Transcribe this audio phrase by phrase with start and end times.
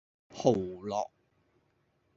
[0.33, 0.51] 蚝
[0.89, 1.11] 烙